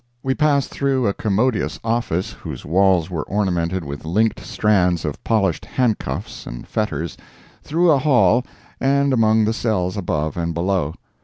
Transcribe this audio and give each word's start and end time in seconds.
We 0.23 0.33
passed 0.33 0.69
through 0.71 1.05
a 1.05 1.13
commodious 1.13 1.79
office, 1.83 2.31
whose 2.33 2.65
walls 2.65 3.11
were 3.11 3.21
ornamented 3.21 3.83
with 3.85 4.03
linked 4.03 4.39
strands 4.39 5.05
of 5.05 5.23
polished 5.23 5.63
handcuffs 5.63 6.47
and 6.47 6.67
fetters, 6.67 7.17
through 7.61 7.91
a 7.91 7.99
hall, 7.99 8.43
and 8.79 9.13
among 9.13 9.45
the 9.45 9.53
cells 9.53 9.97
above 9.97 10.37
and 10.37 10.55
below. 10.55 10.95